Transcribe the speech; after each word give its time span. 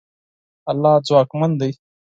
الله 0.71 0.93
ځواکمن 1.07 1.51
دی. 1.59 1.71